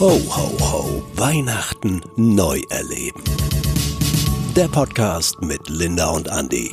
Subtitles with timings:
[0.00, 1.02] Ho, ho, ho.
[1.14, 3.22] Weihnachten neu erleben.
[4.56, 6.72] Der Podcast mit Linda und Andy.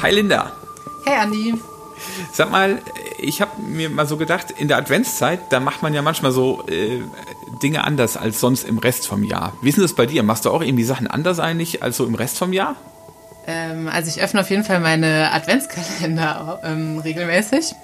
[0.00, 0.52] Hi Linda.
[1.04, 1.54] Hey Andi.
[2.32, 2.78] Sag mal,
[3.18, 6.64] ich habe mir mal so gedacht, in der Adventszeit, da macht man ja manchmal so
[6.68, 7.00] äh,
[7.60, 9.52] Dinge anders als sonst im Rest vom Jahr.
[9.62, 10.22] Wie ist denn das bei dir?
[10.22, 12.76] Machst du auch irgendwie Sachen anders eigentlich als so im Rest vom Jahr?
[13.48, 17.74] Ähm, also ich öffne auf jeden Fall meine Adventskalender ähm, regelmäßig.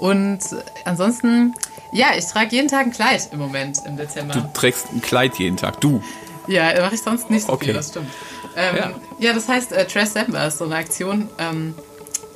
[0.00, 0.40] Und
[0.86, 1.54] ansonsten,
[1.92, 4.34] ja, ich trage jeden Tag ein Kleid im Moment im Dezember.
[4.34, 6.02] Du trägst ein Kleid jeden Tag, du.
[6.46, 7.66] Ja, mache ich sonst nicht so Okay.
[7.66, 8.08] viel, das stimmt.
[8.56, 8.90] Ähm, Ja.
[9.18, 9.32] ja.
[9.32, 11.28] das heißt, äh, Trash December ist so eine Aktion.
[11.38, 11.74] Ähm,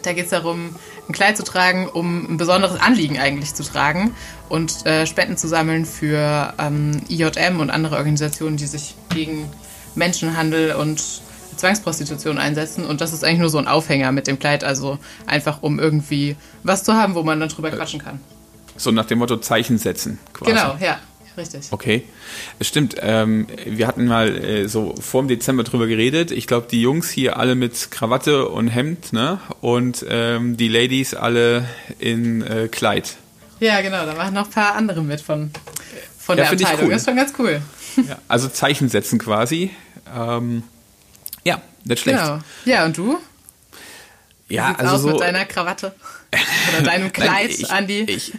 [0.02, 0.76] da geht es darum,
[1.08, 4.14] ein Kleid zu tragen, um ein besonderes Anliegen eigentlich zu tragen
[4.48, 9.50] und äh, Spenden zu sammeln für ähm, IJM und andere Organisationen, die sich gegen
[9.94, 11.02] Menschenhandel und
[11.56, 12.84] Zwangsprostitution einsetzen.
[12.84, 16.36] Und das ist eigentlich nur so ein Aufhänger mit dem Kleid, also einfach um irgendwie
[16.62, 18.20] was zu haben, wo man dann drüber quatschen kann.
[18.76, 20.50] So nach dem Motto Zeichen setzen, quasi.
[20.52, 20.98] Genau, ja,
[21.36, 21.66] richtig.
[21.70, 22.02] Okay,
[22.58, 22.96] es stimmt.
[23.00, 26.30] Ähm, wir hatten mal äh, so vor dem Dezember drüber geredet.
[26.32, 29.38] Ich glaube, die Jungs hier alle mit Krawatte und Hemd, ne?
[29.60, 33.16] Und ähm, die Ladies alle in äh, Kleid.
[33.60, 35.50] Ja, genau, da machen noch ein paar andere mit von,
[36.18, 36.86] von Ja, der Abteilung.
[36.86, 36.90] cool.
[36.92, 37.62] Das ist schon ganz cool.
[38.08, 39.70] Ja, also Zeichen setzen quasi.
[40.14, 40.64] Ähm,
[41.44, 42.18] ja, nicht schlecht.
[42.18, 42.40] Genau.
[42.64, 43.18] Ja, und du?
[44.48, 45.08] Ja, Sieht's also aus so.
[45.10, 45.94] mit deiner Krawatte?
[46.72, 48.00] Oder deinem Kleid, Nein, ich, Andi?
[48.08, 48.32] Ich,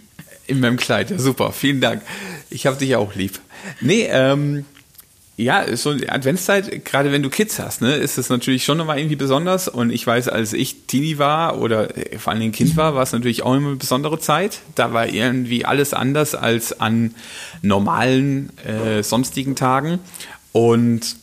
[0.47, 2.01] in meinem Kleid, ja, super, vielen Dank.
[2.49, 3.39] Ich habe dich auch lieb.
[3.81, 4.65] Nee, ähm,
[5.37, 8.99] ja, so eine Adventszeit, gerade wenn du Kids hast, ne, ist es natürlich schon nochmal
[8.99, 9.67] irgendwie besonders.
[9.67, 13.11] Und ich weiß, als ich Teenie war oder äh, vor Dingen Kind war, war es
[13.11, 14.59] natürlich auch immer eine besondere Zeit.
[14.75, 17.15] Da war irgendwie alles anders als an
[17.61, 19.99] normalen äh, sonstigen Tagen.
[20.53, 21.17] Und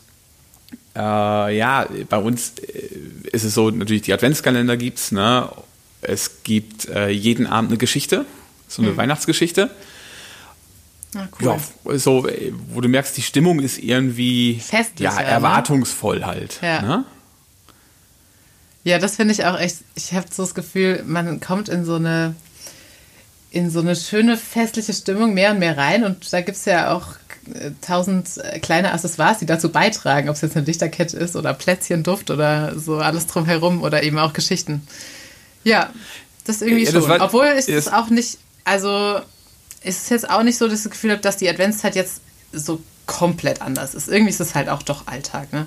[0.94, 2.88] äh, ja, bei uns äh,
[3.32, 5.48] ist es so, natürlich die Adventskalender gibt's, ne?
[6.02, 8.26] Es gibt äh, jeden Abend eine Geschichte,
[8.74, 9.70] so eine Weihnachtsgeschichte.
[11.14, 11.58] Ah, cool.
[11.92, 12.26] Ja, so,
[12.70, 15.24] wo du merkst, die Stimmung ist irgendwie Festlich, ja, ne?
[15.24, 16.58] erwartungsvoll halt.
[16.62, 16.80] Ja.
[16.82, 17.04] Ne?
[18.84, 19.78] Ja, das finde ich auch echt.
[19.94, 22.34] Ich habe so das Gefühl, man kommt in so eine
[23.50, 26.90] in so eine schöne festliche Stimmung mehr und mehr rein und da gibt es ja
[26.94, 27.08] auch
[27.52, 31.52] äh, tausend äh, kleine Accessoires, die dazu beitragen, ob es jetzt eine Lichterkette ist oder
[31.52, 34.86] Plätzchen, Duft oder so alles drumherum oder eben auch Geschichten.
[35.64, 35.90] Ja,
[36.44, 37.10] das irgendwie Ja, das schon.
[37.10, 39.20] war- Obwohl ich es auch nicht, also
[39.82, 42.20] es ist jetzt auch nicht so, dass ich das Gefühl habe, dass die Adventszeit jetzt
[42.52, 44.08] so komplett anders ist.
[44.08, 45.66] Irgendwie ist es halt auch doch Alltag, ne?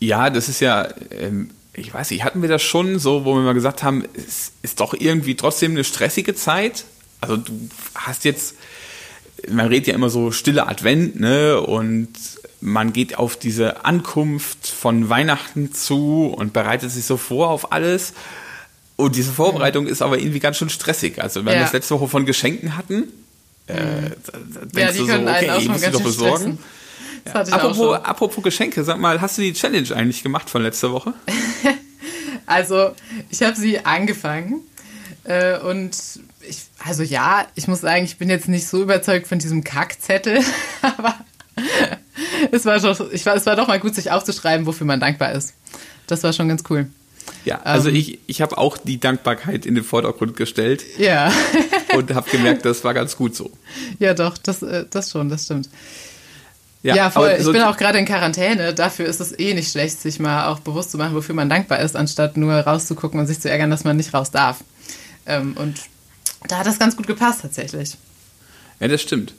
[0.00, 3.42] Ja, das ist ja, ähm, ich weiß nicht, hatten wir das schon so, wo wir
[3.42, 6.84] mal gesagt haben, es ist doch irgendwie trotzdem eine stressige Zeit.
[7.20, 8.54] Also du hast jetzt,
[9.48, 11.60] man redet ja immer so stille Advent, ne?
[11.60, 12.10] Und
[12.60, 18.14] man geht auf diese Ankunft von Weihnachten zu und bereitet sich so vor auf alles.
[18.98, 21.22] Und diese Vorbereitung ist aber irgendwie ganz schön stressig.
[21.22, 21.62] Also wenn wir Ja.
[21.62, 23.04] das letzte Woche von Geschenken hatten,
[23.68, 26.58] äh, da denkst Ja, du so, okay, musst du ganz doch besorgen.
[27.24, 31.14] ich Apropos, apropos Geschenke, sag mal, hast du die Challenge eigentlich gemacht von letzter Woche?
[32.46, 32.92] Also,
[33.28, 34.60] ich habe sie angefangen
[35.24, 35.94] äh, und
[36.48, 40.40] ich, also ja, ich muss sagen, ich bin jetzt nicht so überzeugt von diesem Kackzettel,
[40.80, 41.14] aber
[42.50, 45.32] es war schon, ich war, es war doch mal gut, sich aufzuschreiben, wofür man dankbar
[45.32, 45.52] ist.
[46.06, 46.86] Das war schon ganz cool.
[47.44, 47.96] Ja, also Ähm.
[47.96, 51.32] ich, ich habe auch die Dankbarkeit in den Vordergrund gestellt Ja,
[51.94, 53.50] und habe gemerkt, das war ganz gut so.
[53.98, 55.68] ja doch, das, äh, das schon, das stimmt.
[56.82, 57.30] Ja, voll.
[57.30, 58.72] aber so- ich bin auch gerade in Quarantäne.
[58.72, 61.80] Dafür ist es eh nicht schlecht, sich mal auch bewusst zu machen, wofür man dankbar
[61.80, 64.58] ist, anstatt nur rauszugucken und sich zu ärgern, dass man nicht raus darf.
[65.26, 65.76] Ähm, und
[66.46, 67.96] da hat das ganz gut gepasst tatsächlich.
[68.80, 69.34] Ja, das stimmt.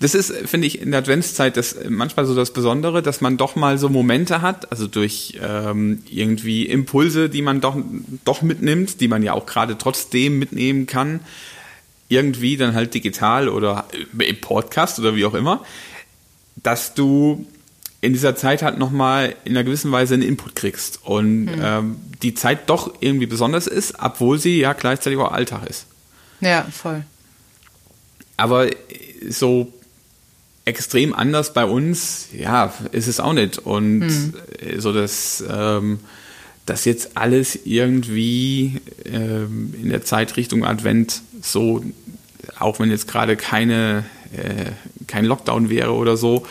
[0.00, 3.54] Das ist, finde ich, in der Adventszeit das manchmal so das Besondere, dass man doch
[3.54, 7.76] mal so Momente hat, also durch ähm, irgendwie Impulse, die man doch,
[8.24, 11.20] doch mitnimmt, die man ja auch gerade trotzdem mitnehmen kann,
[12.08, 13.84] irgendwie dann halt digital oder
[14.18, 15.62] im Podcast oder wie auch immer,
[16.56, 17.46] dass du
[18.00, 22.32] in dieser Zeit halt nochmal in einer gewissen Weise einen Input kriegst und ähm, die
[22.32, 25.84] Zeit doch irgendwie besonders ist, obwohl sie ja gleichzeitig auch Alltag ist.
[26.40, 27.04] Ja, voll.
[28.38, 28.68] Aber
[29.28, 29.70] so
[30.64, 33.58] extrem anders bei uns, ja, ist es auch nicht.
[33.58, 34.02] Und
[34.60, 36.00] äh, so dass ähm,
[36.66, 41.82] das jetzt alles irgendwie ähm, in der Zeit Richtung Advent so,
[42.58, 44.04] auch wenn jetzt gerade keine
[44.36, 44.70] äh,
[45.06, 46.46] kein Lockdown wäre oder so,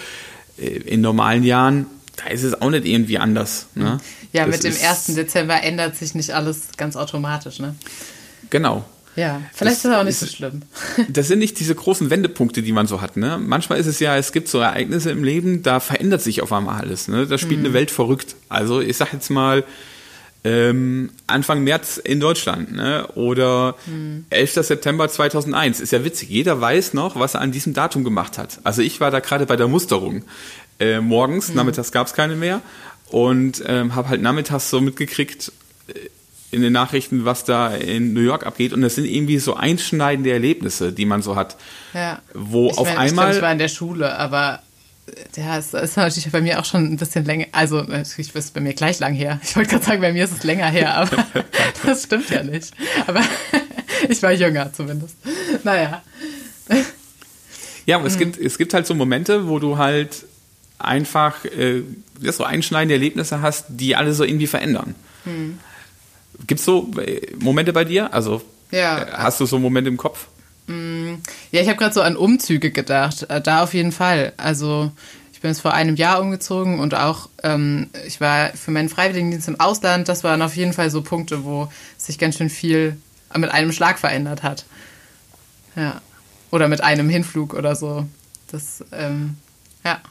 [0.57, 1.85] äh, in normalen Jahren,
[2.17, 3.67] da ist es auch nicht irgendwie anders.
[3.75, 3.99] Ne?
[4.33, 5.15] Ja, Das mit dem ist- 1.
[5.15, 7.75] Dezember ändert sich nicht alles ganz automatisch, ne?
[8.49, 8.83] Genau.
[9.19, 10.61] Ja, vielleicht Das ist es auch nicht so schlimm.
[11.09, 13.17] Das sind nicht diese großen Wendepunkte, die man so hat.
[13.17, 13.37] Ne?
[13.37, 16.79] Manchmal ist es ja, es gibt so Ereignisse im Leben, da verändert sich auf einmal
[16.79, 17.09] alles.
[17.09, 17.27] Ne?
[17.27, 18.35] Da spielt eine Welt verrückt.
[18.47, 19.65] Also ich sag jetzt mal,
[20.45, 23.07] ähm, Anfang März in Deutschland ne?
[23.15, 24.23] oder hm.
[24.29, 24.53] 11.
[24.53, 25.81] September 2001.
[25.81, 26.29] Ist ja witzig.
[26.29, 28.59] Jeder weiß noch, was er an diesem Datum gemacht hat.
[28.63, 30.23] Also ich war da gerade bei der Musterung
[30.79, 31.55] äh, morgens, hm.
[31.55, 32.61] nachmittags gab es keine mehr
[33.09, 35.51] und ähm, habe halt nachmittags so mitgekriegt
[35.89, 36.09] äh,
[36.51, 40.31] in den Nachrichten, was da in New York abgeht und das sind irgendwie so einschneidende
[40.31, 41.57] Erlebnisse, die man so hat.
[41.93, 42.21] Ja.
[42.33, 44.61] Wo ich auf mein, einmal Ich, glaub, ich war in der Schule, aber
[45.35, 48.61] ja, es ist natürlich bei mir auch schon ein bisschen länger, also natürlich ist bei
[48.61, 49.39] mir gleich lang her.
[49.43, 51.25] Ich wollte gerade sagen, bei mir ist es länger her, aber
[51.85, 52.71] das stimmt ja nicht.
[53.07, 53.21] Aber
[54.09, 55.17] ich war jünger zumindest.
[55.63, 56.01] Naja.
[57.85, 58.19] Ja, aber es, mhm.
[58.19, 60.25] gibt, es gibt halt so Momente, wo du halt
[60.77, 61.83] einfach äh,
[62.21, 64.95] so einschneidende Erlebnisse hast, die alle so irgendwie verändern.
[65.25, 65.59] Mhm.
[66.47, 68.13] Gibt es so äh, Momente bei dir?
[68.13, 68.41] Also
[68.71, 69.03] ja.
[69.03, 70.27] Äh, hast du so Momente im Kopf?
[70.67, 71.15] Mm,
[71.51, 73.23] ja, ich habe gerade so an Umzüge gedacht.
[73.29, 74.33] Äh, da auf jeden Fall.
[74.37, 74.91] Also
[75.33, 79.47] ich bin jetzt vor einem Jahr umgezogen und auch ähm, ich war für meinen Freiwilligendienst
[79.47, 80.07] im Ausland.
[80.07, 82.97] Das waren auf jeden Fall so Punkte, wo sich ganz schön viel
[83.37, 84.65] mit einem Schlag verändert hat.
[85.75, 86.01] Ja.
[86.51, 88.05] Oder mit einem Hinflug oder so.
[88.51, 89.37] Das, ähm,
[89.85, 90.01] ja.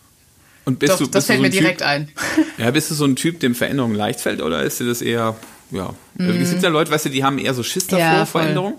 [0.64, 2.08] Und bist Doch, du, das fällt so mir typ, direkt ein.
[2.58, 5.36] Ja, bist du so ein Typ, dem Veränderung leicht fällt oder ist dir das eher,
[5.70, 5.94] ja.
[6.16, 6.30] Mm.
[6.30, 8.74] Es gibt ja Leute, weißt du, die haben eher so Schiss davor, ja, Veränderung.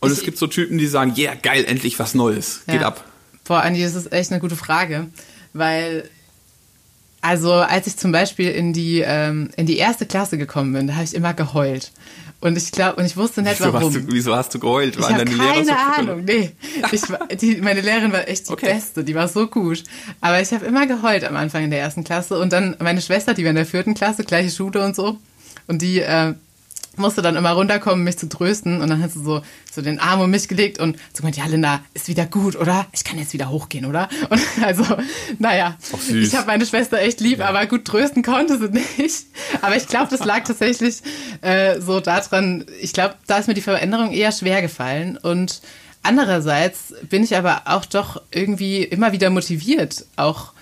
[0.00, 2.62] Und ich, es gibt so Typen, die sagen, ja, yeah, geil, endlich was Neues.
[2.66, 2.88] Geht ja.
[2.88, 3.04] ab.
[3.44, 5.08] Boah, Andi, das ist echt eine gute Frage.
[5.52, 6.08] Weil,
[7.20, 10.94] also als ich zum Beispiel in die, ähm, in die erste Klasse gekommen bin, da
[10.94, 11.92] habe ich immer geheult.
[12.40, 13.94] Und ich glaube, und ich wusste nicht, wieso warum.
[13.94, 15.00] Hast du, wieso hast du geheult?
[15.00, 16.50] Waren ich habe keine so Ahnung, nee.
[16.90, 17.02] Ich,
[17.40, 18.74] die, meine Lehrerin war echt die okay.
[18.74, 19.84] Beste, die war so gut.
[20.20, 22.40] Aber ich habe immer geheult am Anfang in der ersten Klasse.
[22.40, 25.18] Und dann meine Schwester, die war in der vierten Klasse, gleiche Schule und so.
[25.66, 26.34] Und die äh,
[26.96, 28.80] musste dann immer runterkommen, mich zu trösten.
[28.80, 31.46] Und dann hat sie so, so den Arm um mich gelegt und so meint, ja,
[31.46, 32.86] Linda, ist wieder gut, oder?
[32.92, 34.08] Ich kann jetzt wieder hochgehen, oder?
[34.28, 34.84] Und also,
[35.38, 35.76] naja,
[36.08, 37.48] ich habe meine Schwester echt lieb, ja.
[37.48, 39.26] aber gut trösten konnte sie nicht.
[39.62, 41.02] Aber ich glaube, das lag tatsächlich
[41.40, 45.16] äh, so daran, ich glaube, da ist mir die Veränderung eher schwer gefallen.
[45.16, 45.62] Und
[46.02, 50.52] andererseits bin ich aber auch doch irgendwie immer wieder motiviert, auch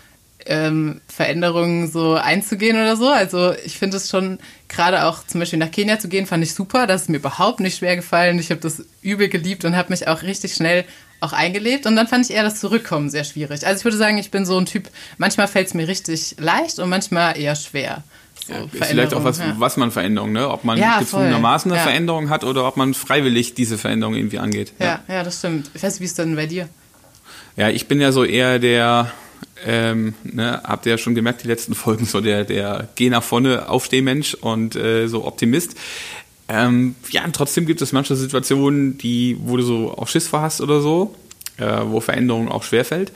[0.46, 3.08] ähm, Veränderungen so einzugehen oder so.
[3.08, 4.38] Also ich finde es schon,
[4.68, 6.86] gerade auch zum Beispiel nach Kenia zu gehen, fand ich super.
[6.86, 8.38] Das ist mir überhaupt nicht schwer gefallen.
[8.38, 10.84] Ich habe das übel geliebt und habe mich auch richtig schnell
[11.20, 11.86] auch eingelebt.
[11.86, 13.66] Und dann fand ich eher das Zurückkommen sehr schwierig.
[13.66, 14.88] Also ich würde sagen, ich bin so ein Typ,
[15.18, 18.02] manchmal fällt es mir richtig leicht und manchmal eher schwer.
[18.46, 19.54] So ja, ist vielleicht auch was, ja.
[19.58, 20.48] was man Veränderung, ne?
[20.48, 21.84] Ob man ja, gezwungenermaßen eine ja.
[21.84, 24.72] Veränderung hat oder ob man freiwillig diese Veränderung irgendwie angeht.
[24.78, 25.70] Ja, ja, das stimmt.
[25.74, 26.68] Ich weiß wie ist denn bei dir?
[27.56, 29.12] Ja, ich bin ja so eher der,
[29.66, 33.22] ähm, ne, habt ihr ja schon gemerkt, die letzten Folgen, so der, der Geh nach
[33.22, 35.76] vorne Aufstehmensch und äh, so Optimist.
[36.48, 40.42] Ähm, ja, und trotzdem gibt es manche Situationen, die, wo du so auch Schiss vor
[40.42, 41.14] hast oder so,
[41.58, 43.12] äh, wo Veränderung auch schwerfällt.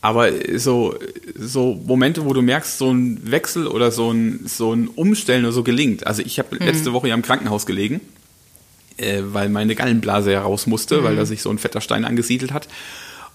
[0.00, 0.94] Aber so,
[1.34, 5.52] so Momente, wo du merkst, so ein Wechsel oder so ein, so ein Umstellen oder
[5.52, 6.06] so gelingt.
[6.06, 6.66] Also ich habe mhm.
[6.66, 8.00] letzte Woche ja im Krankenhaus gelegen,
[8.96, 11.04] äh, weil meine Gallenblase heraus musste, mhm.
[11.04, 12.68] weil da sich so ein fetter Stein angesiedelt hat.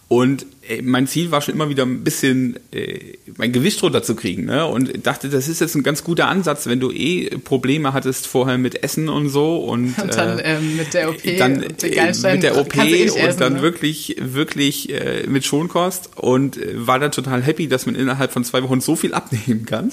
[0.08, 4.46] Und äh, mein Ziel war schon immer wieder ein bisschen äh, mein Gewicht runterzukriegen.
[4.46, 4.66] Ne?
[4.66, 8.58] Und dachte, das ist jetzt ein ganz guter Ansatz, wenn du eh Probleme hattest vorher
[8.58, 9.58] mit Essen und so.
[9.58, 11.24] Und, und dann äh, ähm, mit der OP.
[11.38, 13.62] Dann äh, mit der OP eh und essen, dann ne?
[13.62, 16.12] wirklich, wirklich äh, mit Schonkost.
[16.18, 19.66] Und äh, war dann total happy, dass man innerhalb von zwei Wochen so viel abnehmen
[19.66, 19.92] kann.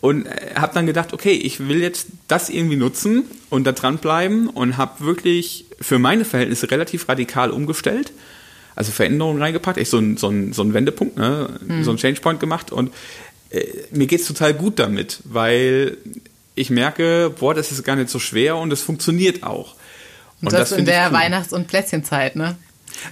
[0.00, 4.48] Und äh, habe dann gedacht, okay, ich will jetzt das irgendwie nutzen und da dranbleiben
[4.48, 8.12] und habe wirklich für meine Verhältnisse relativ radikal umgestellt
[8.78, 11.48] also Veränderungen reingepackt, echt so ein, so ein, so ein Wendepunkt, ne?
[11.66, 11.82] Mhm.
[11.82, 12.94] so ein Changepoint gemacht und
[13.50, 15.96] äh, mir geht's total gut damit, weil
[16.54, 19.74] ich merke, boah, das ist gar nicht so schwer und es funktioniert auch.
[20.40, 21.14] Und, und das, das in der cool.
[21.14, 22.56] Weihnachts- und Plätzchenzeit, ne?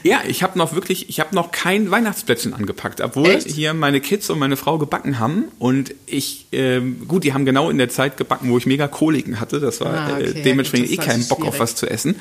[0.04, 3.48] Ja, ich habe noch wirklich, ich habe noch kein Weihnachtsplätzchen angepackt, obwohl Echt?
[3.48, 7.70] hier meine Kids und meine Frau gebacken haben und ich, ähm, gut, die haben genau
[7.70, 10.26] in der Zeit gebacken, wo ich mega Koliken hatte, das war ah, okay.
[10.26, 11.54] äh, dementsprechend ja, gut, eh keinen Bock schwierig.
[11.54, 12.16] auf was zu essen.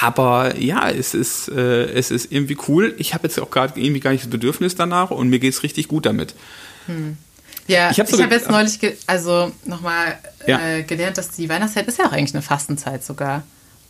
[0.00, 2.94] Aber ja, es ist, äh, es ist irgendwie cool.
[2.98, 5.62] Ich habe jetzt auch gerade irgendwie gar nicht das Bedürfnis danach und mir geht es
[5.62, 6.34] richtig gut damit.
[6.86, 7.16] Hm.
[7.68, 10.60] Ja, ich habe so hab jetzt neulich, also nochmal ja.
[10.60, 13.44] äh, gelernt, dass die Weihnachtszeit ist ja auch eigentlich eine Fastenzeit sogar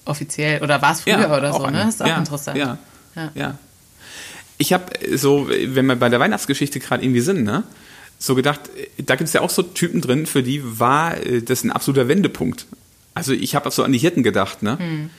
[0.05, 0.63] offiziell.
[0.63, 1.85] Oder war es früher ja, oder so, eine.
[1.85, 1.89] ne?
[1.89, 2.59] Ist auch ja, interessant.
[2.59, 2.79] Ja,
[3.35, 3.59] ja.
[4.59, 4.85] Ich habe
[5.17, 7.63] so, wenn wir bei der Weihnachtsgeschichte gerade irgendwie sind, ne?
[8.19, 8.61] so gedacht,
[8.99, 12.07] da gibt es ja auch so Typen drin, für die war äh, das ein absoluter
[12.09, 12.67] Wendepunkt.
[13.15, 14.79] Also ich habe so an die Hirten gedacht, ne?
[14.79, 15.11] Hm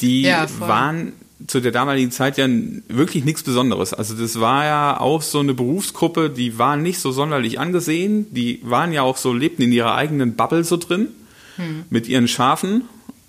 [0.00, 1.12] die ja, waren
[1.46, 2.46] zu der damaligen Zeit ja
[2.88, 3.92] wirklich nichts Besonderes.
[3.92, 8.26] Also das war ja auch so eine Berufsgruppe, die waren nicht so sonderlich angesehen.
[8.32, 11.08] Die waren ja auch so, lebten in ihrer eigenen Bubble so drin,
[11.56, 11.84] hm.
[11.90, 12.82] mit ihren Schafen.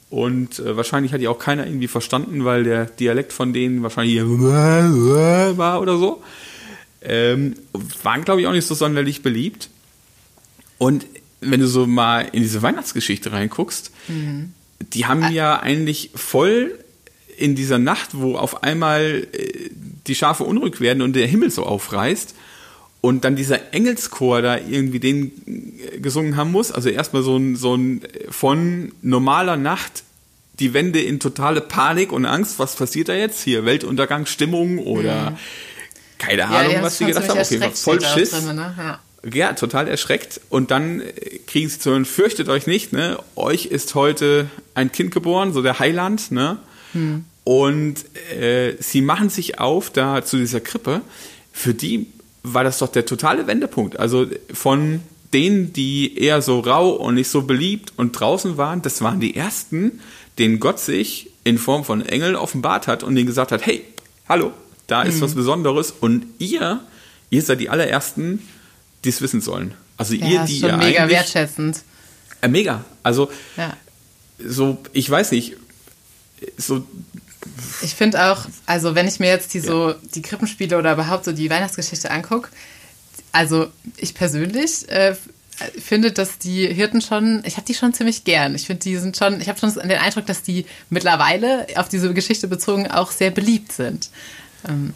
[0.09, 4.21] Und äh, wahrscheinlich hat die auch keiner irgendwie verstanden, weil der Dialekt von denen wahrscheinlich
[4.21, 6.21] war oder so.
[7.01, 7.55] Ähm,
[8.01, 9.69] waren, glaube ich, auch nicht so sonderlich beliebt.
[10.77, 11.05] Und
[11.41, 14.53] wenn du so mal in diese Weihnachtsgeschichte reinguckst, mhm.
[14.79, 16.77] Die haben ja eigentlich voll
[17.37, 19.69] in dieser Nacht, wo auf einmal äh,
[20.07, 22.35] die Schafe unruhig werden und der Himmel so aufreißt
[23.01, 26.71] und dann dieser Engelschor da irgendwie den äh, gesungen haben muss.
[26.71, 30.03] Also erstmal so ein, so ein von normaler Nacht
[30.59, 32.59] die Wende in totale Panik und Angst.
[32.59, 33.43] Was passiert da jetzt?
[33.43, 35.37] Hier Weltuntergangsstimmung oder mhm.
[36.17, 37.39] keine Ahnung, ja, was sie gedacht haben.
[37.39, 38.31] Okay, voll Schiss.
[38.31, 38.73] Drin, ne?
[38.77, 38.99] ja.
[39.33, 39.53] Ja.
[39.53, 40.41] total erschreckt.
[40.49, 43.17] Und dann äh, kriegen sie zu hören, fürchtet euch nicht, ne?
[43.35, 46.57] Euch ist heute ein Kind geboren, so der Heiland, ne?
[46.93, 47.25] Hm.
[47.43, 51.01] Und äh, sie machen sich auf da zu dieser Krippe.
[51.53, 52.07] Für die
[52.43, 53.99] war das doch der totale Wendepunkt.
[53.99, 55.01] Also von
[55.33, 59.35] denen, die eher so rau und nicht so beliebt und draußen waren, das waren die
[59.35, 59.99] ersten,
[60.39, 63.83] denen Gott sich in Form von Engeln offenbart hat und denen gesagt hat, hey,
[64.27, 64.51] hallo,
[64.87, 65.21] da ist mhm.
[65.21, 66.81] was Besonderes und ihr,
[67.29, 68.41] ihr seid die allerersten,
[69.05, 69.73] die es wissen sollen.
[69.97, 71.81] Also ja, ihr, die ist schon ihr mega wertschätzend.
[72.41, 72.83] Äh, mega.
[73.03, 73.75] Also ja.
[74.39, 75.55] so, ich weiß nicht,
[76.57, 76.85] so
[77.81, 81.31] ich finde auch, also wenn ich mir jetzt die so die Krippenspiele oder überhaupt so
[81.31, 82.49] die Weihnachtsgeschichte angucke,
[83.31, 85.15] also ich persönlich äh,
[85.79, 88.55] finde, dass die Hirten schon, ich habe die schon ziemlich gern.
[88.55, 92.13] Ich finde, die sind schon, ich habe schon den Eindruck, dass die mittlerweile auf diese
[92.13, 94.09] Geschichte bezogen auch sehr beliebt sind.
[94.67, 94.93] Ähm,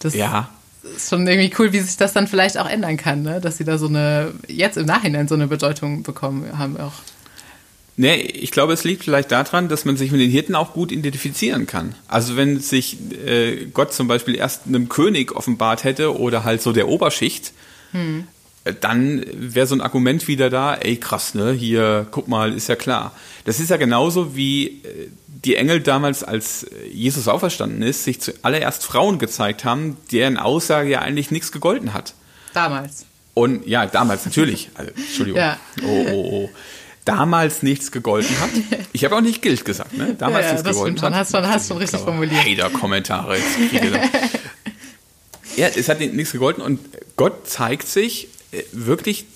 [0.00, 0.50] das ja.
[0.96, 3.40] Ist schon irgendwie cool, wie sich das dann vielleicht auch ändern kann, ne?
[3.40, 6.92] dass sie da so eine, jetzt im Nachhinein so eine Bedeutung bekommen haben auch.
[7.96, 10.92] Nee, ich glaube, es liegt vielleicht daran, dass man sich mit den Hirten auch gut
[10.92, 11.94] identifizieren kann.
[12.08, 12.96] Also wenn sich
[13.26, 17.52] äh, Gott zum Beispiel erst einem König offenbart hätte oder halt so der Oberschicht,
[17.92, 18.26] hm.
[18.80, 22.76] Dann wäre so ein Argument wieder da, ey krass, ne, hier, guck mal, ist ja
[22.76, 23.12] klar.
[23.44, 28.84] Das ist ja genauso wie äh, die Engel damals, als Jesus auferstanden ist, sich zuallererst
[28.84, 32.14] Frauen gezeigt haben, deren Aussage ja eigentlich nichts gegolten hat.
[32.54, 33.06] Damals.
[33.34, 34.70] Und ja, damals natürlich.
[34.74, 35.40] Also, Entschuldigung.
[35.40, 35.58] Ja.
[35.82, 36.50] Oh, oh, oh
[37.04, 38.50] damals nichts gegolten hat.
[38.92, 40.14] Ich habe auch nicht gilt gesagt, ne?
[40.16, 41.14] Damals ja, nichts gegolten schon, hat.
[41.14, 42.44] Hast schon, hast schon richtig formuliert.
[42.44, 43.38] Hater-Kommentare.
[45.56, 46.78] ja, es hat nichts gegolten und
[47.16, 48.28] Gott zeigt sich äh,
[48.72, 49.26] wirklich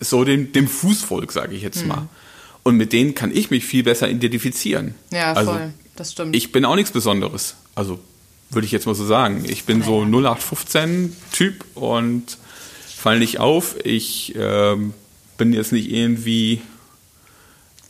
[0.00, 1.88] so dem, dem Fußvolk, sage ich jetzt mhm.
[1.88, 2.08] mal.
[2.62, 4.94] Und mit denen kann ich mich viel besser identifizieren.
[5.12, 5.72] Ja, also, voll.
[5.96, 6.34] Das stimmt.
[6.36, 7.56] Ich bin auch nichts Besonderes.
[7.74, 7.98] Also
[8.50, 9.44] würde ich jetzt mal so sagen.
[9.46, 12.38] Ich bin so 0815-Typ und
[12.96, 13.76] fall nicht auf.
[13.84, 14.94] Ich ähm,
[15.38, 16.60] bin jetzt nicht irgendwie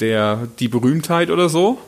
[0.00, 1.78] der, die Berühmtheit oder so.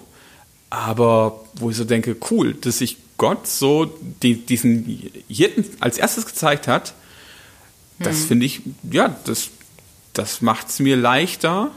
[0.71, 6.27] Aber wo ich so denke, cool, dass sich Gott so die, diesen Hirten als erstes
[6.27, 6.95] gezeigt hat,
[7.99, 8.27] das hm.
[8.27, 9.51] finde ich, ja, das,
[10.13, 11.71] das macht es mir leichter,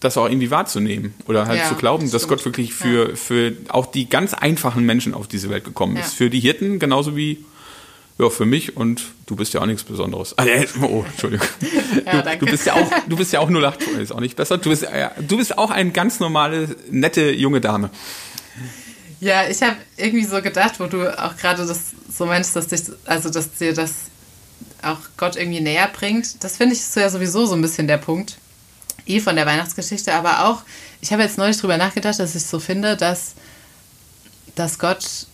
[0.00, 3.16] das auch irgendwie wahrzunehmen oder halt ja, zu glauben, dass Gott wirklich für, ja.
[3.16, 6.12] für auch die ganz einfachen Menschen auf diese Welt gekommen ist.
[6.12, 6.16] Ja.
[6.16, 7.44] Für die Hirten genauso wie
[8.18, 10.38] ja, für mich und du bist ja auch nichts Besonderes.
[10.38, 10.44] Ah,
[10.82, 11.46] oh, Entschuldigung.
[12.06, 14.58] Ja, du, du, bist ja auch, du bist ja auch 08, ist auch nicht besser.
[14.58, 17.90] Du bist, ja, du bist auch eine ganz normale, nette junge Dame.
[19.20, 22.82] Ja, ich habe irgendwie so gedacht, wo du auch gerade das so meinst, dass dich,
[23.04, 23.92] also dass dir das
[24.84, 26.42] auch Gott irgendwie näher bringt.
[26.42, 28.38] Das finde ich ist ja sowieso so ein bisschen der Punkt.
[29.06, 30.62] Eh von der Weihnachtsgeschichte, aber auch,
[31.02, 33.34] ich habe jetzt neulich drüber nachgedacht, dass ich so finde, dass,
[34.54, 35.26] dass Gott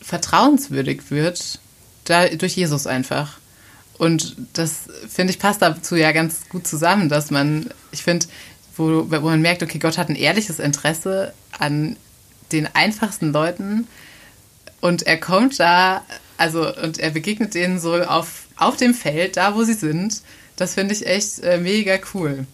[0.00, 1.60] vertrauenswürdig wird
[2.04, 3.38] da, durch Jesus einfach.
[3.98, 8.26] Und das, finde ich, passt dazu ja ganz gut zusammen, dass man, ich finde,
[8.76, 11.96] wo, wo man merkt, okay, Gott hat ein ehrliches Interesse an
[12.52, 13.86] den einfachsten Leuten
[14.80, 16.02] und er kommt da,
[16.36, 20.22] also, und er begegnet denen so auf, auf dem Feld, da wo sie sind.
[20.56, 22.46] Das finde ich echt äh, mega cool,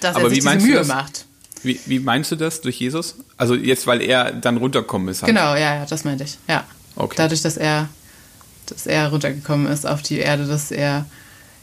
[0.00, 1.26] dass Aber er sich diese Mühe macht.
[1.62, 3.16] Wie, wie meinst du das durch Jesus?
[3.36, 5.22] Also jetzt, weil er dann runterkommen ist.
[5.22, 5.28] Halt.
[5.28, 6.38] Genau, ja, ja, das meinte ich.
[6.48, 6.66] Ja.
[6.96, 7.14] Okay.
[7.16, 7.88] Dadurch, dass er
[8.66, 11.06] dass er runtergekommen ist auf die Erde, dass er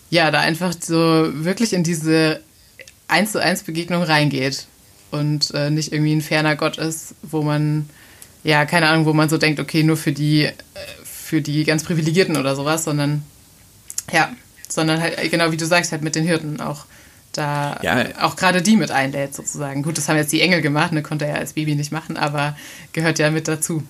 [0.09, 2.41] ja da einfach so wirklich in diese
[3.07, 4.67] eins zu eins Begegnung reingeht
[5.11, 7.89] und äh, nicht irgendwie ein ferner Gott ist, wo man
[8.43, 10.53] ja keine Ahnung, wo man so denkt, okay, nur für die äh,
[11.29, 13.23] für die ganz Privilegierten oder sowas, sondern
[14.11, 14.31] ja,
[14.67, 16.85] sondern halt genau wie du sagst halt mit den Hirten auch
[17.33, 18.25] da ja.
[18.25, 19.83] auch gerade die mit einlädt sozusagen.
[19.83, 22.17] Gut, das haben jetzt die Engel gemacht, ne, konnte er ja als Baby nicht machen,
[22.17, 22.57] aber
[22.93, 23.83] gehört ja mit dazu.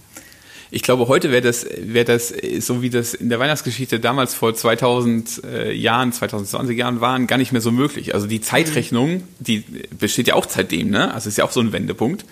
[0.69, 4.53] Ich glaube, heute wäre das, wäre das so wie das in der Weihnachtsgeschichte damals vor
[4.53, 8.13] 2000 äh, Jahren, 2020 Jahren waren, gar nicht mehr so möglich.
[8.13, 9.63] Also die Zeitrechnung, die
[9.98, 11.13] besteht ja auch seitdem, ne?
[11.13, 12.25] Also ist ja auch so ein Wendepunkt.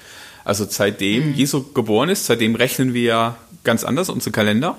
[0.44, 1.34] Also seitdem mhm.
[1.34, 4.78] Jesu geboren ist, seitdem rechnen wir ja ganz anders unsere Kalender.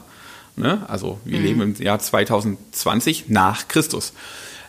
[0.59, 0.85] Ne?
[0.89, 1.45] Also wir mhm.
[1.45, 4.13] leben im Jahr 2020 nach Christus.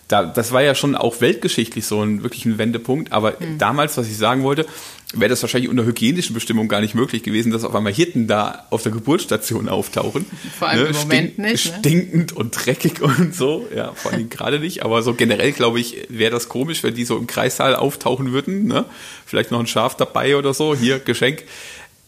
[0.07, 3.11] da, das war ja schon auch weltgeschichtlich so ein wirklich ein Wendepunkt.
[3.11, 3.57] Aber mhm.
[3.57, 4.65] damals, was ich sagen wollte,
[5.13, 8.65] wäre das wahrscheinlich unter hygienischen Bestimmungen gar nicht möglich gewesen, dass auf einmal Hirten da
[8.69, 10.25] auf der Geburtsstation auftauchen.
[10.57, 10.89] Vor allem ne?
[10.89, 11.65] im Moment Stink, nicht.
[11.65, 11.79] Ne?
[11.79, 13.67] Stinkend und dreckig und so.
[13.75, 14.83] Ja, vor allem gerade nicht.
[14.83, 18.67] Aber so generell, glaube ich, wäre das komisch, wenn die so im Kreissaal auftauchen würden.
[18.67, 18.85] Ne?
[19.25, 20.75] Vielleicht noch ein Schaf dabei oder so.
[20.75, 21.43] Hier, Geschenk.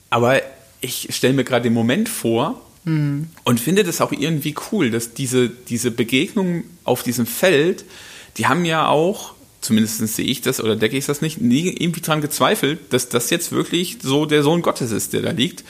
[0.09, 0.41] Aber
[0.81, 3.27] ich stelle mir gerade den Moment vor, Mhm.
[3.43, 7.85] Und finde das auch irgendwie cool, dass diese, diese Begegnungen auf diesem Feld,
[8.37, 12.01] die haben ja auch, zumindest sehe ich das oder decke ich das nicht, nie irgendwie
[12.01, 15.63] dran gezweifelt, dass das jetzt wirklich so der Sohn Gottes ist, der da liegt.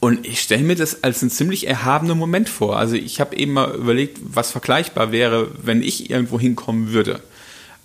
[0.00, 2.78] Und ich stelle mir das als einen ziemlich erhabenen Moment vor.
[2.78, 7.22] Also ich habe eben mal überlegt, was vergleichbar wäre, wenn ich irgendwo hinkommen würde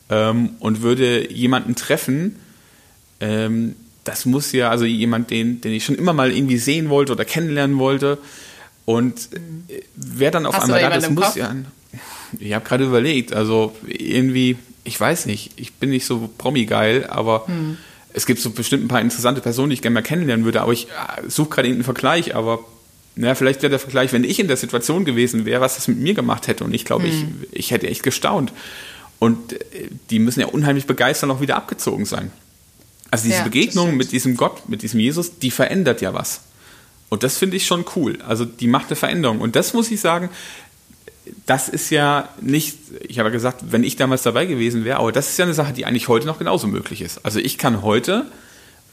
[0.10, 2.38] ähm, und würde jemanden treffen,
[3.20, 7.12] ähm, das muss ja, also jemand, den, den ich schon immer mal irgendwie sehen wollte
[7.12, 8.20] oder kennenlernen wollte,
[8.86, 9.30] und
[9.68, 11.36] äh, wer dann auf Hast einmal da, das muss Kopf?
[11.36, 11.54] ja.
[12.40, 17.48] Ich habe gerade überlegt, also irgendwie, ich weiß nicht, ich bin nicht so Promi-geil, aber
[17.48, 17.78] hm.
[18.14, 20.74] es gibt so bestimmt ein paar interessante Personen, die ich gerne mal kennenlernen würde, aber
[20.74, 22.60] ich äh, suche gerade irgendeinen Vergleich, aber
[23.16, 26.00] naja, vielleicht wäre der Vergleich, wenn ich in der Situation gewesen wäre, was das mit
[26.00, 26.66] mir gemacht hätte.
[26.66, 27.46] Und ich glaube, hm.
[27.52, 28.52] ich, ich hätte echt gestaunt.
[29.20, 29.58] Und äh,
[30.10, 32.32] die müssen ja unheimlich begeistert auch wieder abgezogen sein.
[33.12, 36.42] Also diese ja, Begegnung mit diesem Gott, mit diesem Jesus, die verändert ja was.
[37.10, 38.18] Und das finde ich schon cool.
[38.28, 39.40] Also die macht eine Veränderung.
[39.40, 40.30] Und das muss ich sagen,
[41.46, 45.12] das ist ja nicht, ich habe ja gesagt, wenn ich damals dabei gewesen wäre, aber
[45.12, 47.24] das ist ja eine Sache, die eigentlich heute noch genauso möglich ist.
[47.26, 48.26] Also ich kann heute,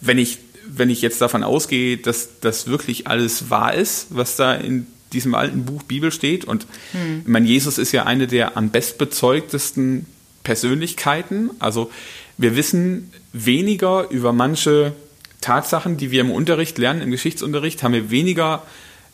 [0.00, 4.54] wenn ich, wenn ich jetzt davon ausgehe, dass das wirklich alles wahr ist, was da
[4.54, 7.20] in diesem alten Buch Bibel steht, und hm.
[7.22, 10.06] ich meine, Jesus ist ja eine der am bestbezeugtesten
[10.42, 11.50] Persönlichkeiten.
[11.58, 11.90] Also
[12.38, 14.94] wir wissen weniger über manche
[15.42, 18.62] Tatsachen, die wir im Unterricht lernen, im Geschichtsunterricht, haben wir weniger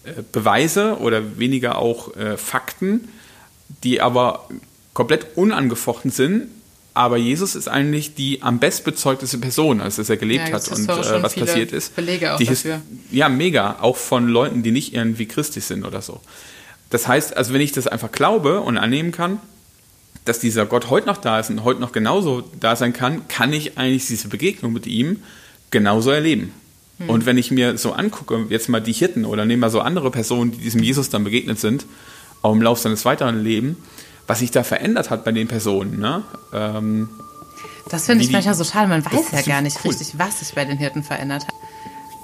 [0.04, 3.08] äh, Beweise oder weniger auch äh, Fakten,
[3.82, 4.48] die aber
[4.94, 6.48] komplett unangefochten sind.
[6.94, 10.88] Aber Jesus ist eigentlich die am bestbezeugteste Person, als dass er gelebt ja, hat und
[10.88, 11.94] äh, was passiert ist.
[11.94, 12.82] Belege auch die dafür.
[13.10, 13.76] Ja, mega.
[13.80, 16.20] Auch von Leuten, die nicht irgendwie christlich sind oder so.
[16.90, 19.38] Das heißt, also wenn ich das einfach glaube und annehmen kann,
[20.24, 23.52] dass dieser Gott heute noch da ist und heute noch genauso da sein kann, kann
[23.52, 25.22] ich eigentlich diese Begegnung mit ihm
[25.70, 26.52] genauso erleben.
[26.98, 27.10] Hm.
[27.10, 30.10] Und wenn ich mir so angucke, jetzt mal die Hirten oder nehmen mal so andere
[30.10, 31.86] Personen, die diesem Jesus dann begegnet sind,
[32.42, 33.76] auch im Laufe seines weiteren Lebens,
[34.26, 35.98] was sich da verändert hat bei den Personen.
[35.98, 36.22] Ne?
[36.52, 37.08] Ähm,
[37.90, 38.88] das finde ich manchmal so schade.
[38.88, 39.90] Man weiß ja gar nicht cool.
[39.90, 41.54] richtig, was sich bei den Hirten verändert hat.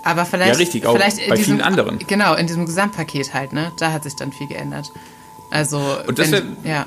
[0.05, 1.99] Aber vielleicht, ja, richtig, auch vielleicht bei diesem, vielen anderen.
[2.07, 3.73] Genau, in diesem Gesamtpaket halt, ne?
[3.79, 4.93] Da hat sich dann viel geändert.
[5.51, 6.87] Also, Und das wäre ja.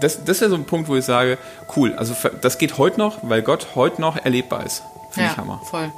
[0.00, 1.38] das, das wär so ein Punkt, wo ich sage,
[1.76, 4.82] cool, also das geht heute noch, weil Gott heute noch erlebbar ist.
[5.16, 5.62] Finde ja, ich Hammer.
[5.64, 5.90] voll.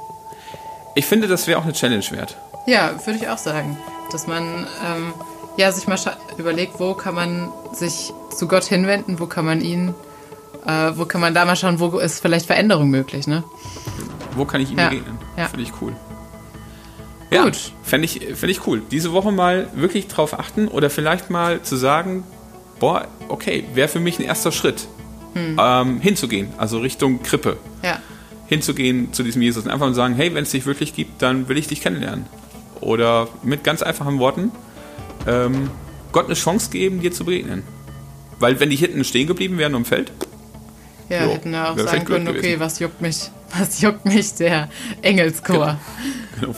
[0.95, 2.37] Ich finde, das wäre auch eine Challenge wert.
[2.65, 3.77] Ja, würde ich auch sagen.
[4.13, 5.13] Dass man ähm,
[5.57, 5.97] ja, sich mal
[6.37, 9.93] überlegt, wo kann man sich zu Gott hinwenden, wo kann man ihn,
[10.65, 13.43] äh, wo kann man da mal schauen, wo ist vielleicht Veränderung möglich, ne?
[14.35, 14.87] Wo kann ich ihm ja.
[14.87, 15.17] begegnen?
[15.35, 15.49] Ja.
[15.49, 15.93] Finde ich cool.
[17.29, 17.73] Ja, Gut.
[17.83, 18.81] Fände ich, fänd ich cool.
[18.89, 22.23] Diese Woche mal wirklich drauf achten oder vielleicht mal zu sagen,
[22.79, 24.87] boah, okay, wäre für mich ein erster Schritt,
[25.33, 25.59] hm.
[25.59, 27.57] ähm, hinzugehen, also Richtung Krippe.
[27.83, 27.99] Ja
[28.49, 31.57] hinzugehen zu diesem Jesus und einfach sagen, hey, wenn es dich wirklich gibt, dann will
[31.57, 32.25] ich dich kennenlernen.
[32.81, 34.51] Oder mit ganz einfachen Worten,
[35.27, 35.69] ähm,
[36.11, 37.63] Gott eine Chance geben, dir zu begegnen.
[38.39, 40.11] Weil wenn die hinten stehen geblieben wären im Feld,
[41.09, 44.69] ja, jo, hätten ja auch sagen können, okay, was juckt mich, was juckt mich der
[45.01, 45.79] Engelschor.
[46.39, 46.53] Genau.
[46.53, 46.55] genau.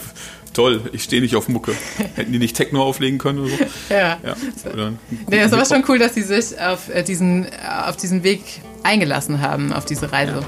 [0.52, 1.72] Toll, ich stehe nicht auf Mucke.
[2.14, 3.64] Hätten die nicht Techno auflegen können oder so?
[3.94, 4.18] ja.
[4.22, 4.36] ja.
[4.70, 4.92] Oder
[5.28, 7.46] nee, es war schon cool, dass sie sich auf äh, diesen,
[7.86, 8.42] auf diesen Weg
[8.82, 10.44] eingelassen haben, auf diese Reise.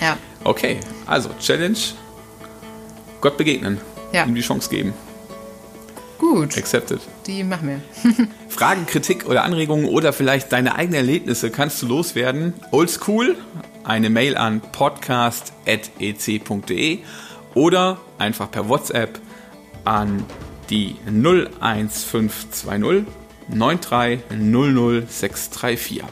[0.00, 0.06] Ja.
[0.06, 0.18] ja.
[0.44, 1.78] Okay, also Challenge:
[3.20, 3.78] Gott begegnen.
[4.12, 4.24] Ja.
[4.24, 4.94] Ihm die Chance geben.
[6.18, 6.56] Gut.
[6.58, 7.00] Accepted.
[7.26, 7.80] Die machen wir.
[8.48, 12.54] Fragen, Kritik oder Anregungen oder vielleicht deine eigenen Erlebnisse kannst du loswerden.
[12.72, 13.36] Oldschool,
[13.84, 16.98] eine Mail an podcast.ec.de
[17.54, 19.20] oder einfach per WhatsApp
[19.84, 20.24] an
[20.70, 23.06] die 01520
[23.50, 26.02] 9300634.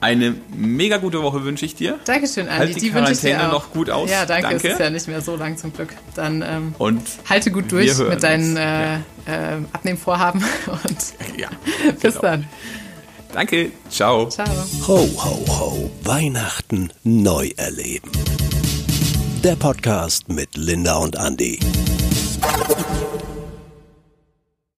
[0.00, 1.98] Eine mega gute Woche wünsche ich dir.
[2.04, 2.58] Dankeschön, Andi.
[2.58, 4.10] Halt die, die Quarantäne noch gut aus.
[4.10, 4.48] Ja, danke.
[4.50, 4.68] danke.
[4.68, 5.94] Es ist ja nicht mehr so lang zum Glück.
[6.14, 9.00] Dann ähm, und halte gut durch mit deinen äh, äh,
[9.72, 11.48] Abnehmvorhaben und ja,
[12.00, 12.20] bis genau.
[12.20, 12.46] dann.
[13.32, 13.72] Danke.
[13.90, 14.28] Ciao.
[14.28, 14.46] Ciao.
[14.86, 15.90] Ho, ho, ho.
[16.04, 18.10] Weihnachten neu erleben.
[19.42, 21.58] Der Podcast mit Linda und Andi.